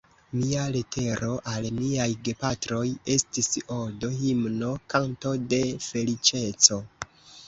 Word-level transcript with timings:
Mia 0.35 0.61
letero 0.75 1.27
al 1.49 1.65
miaj 1.79 2.07
gepatroj 2.27 2.81
estis 3.15 3.49
odo, 3.75 4.09
himno, 4.21 4.71
kanto 4.95 5.35
de 5.53 5.61
feliĉeco. 5.89 6.79